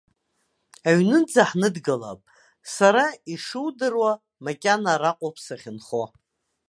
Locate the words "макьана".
4.45-4.91